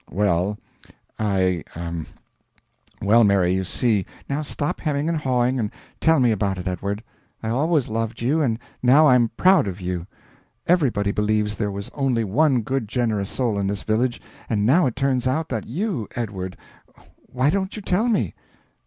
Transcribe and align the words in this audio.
"Well, 0.09 0.57
I 1.19 1.63
er 1.77 2.05
well, 3.03 3.23
Mary, 3.23 3.53
you 3.53 3.63
see" 3.63 4.03
"Now 4.31 4.41
stop 4.41 4.79
hemming 4.81 5.07
and 5.07 5.15
hawing, 5.19 5.59
and 5.59 5.69
tell 5.99 6.19
me 6.19 6.31
about 6.31 6.57
it, 6.57 6.67
Edward. 6.67 7.03
I 7.43 7.49
always 7.49 7.87
loved 7.87 8.19
you, 8.19 8.41
and 8.41 8.57
now 8.81 9.07
I'm 9.07 9.29
proud 9.37 9.67
of 9.67 9.79
you. 9.79 10.07
Everybody 10.65 11.11
believes 11.11 11.55
there 11.55 11.69
was 11.69 11.91
only 11.93 12.23
one 12.23 12.63
good 12.63 12.87
generous 12.87 13.29
soul 13.29 13.59
in 13.59 13.67
this 13.67 13.83
village, 13.83 14.19
and 14.49 14.65
now 14.65 14.87
it 14.87 14.95
turns 14.95 15.27
out 15.27 15.49
that 15.49 15.67
you 15.67 16.07
Edward, 16.15 16.57
why 17.31 17.51
don't 17.51 17.75
you 17.75 17.83
tell 17.83 18.07
me?" 18.07 18.33